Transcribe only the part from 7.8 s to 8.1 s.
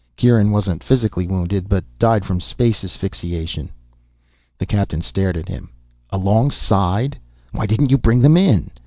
you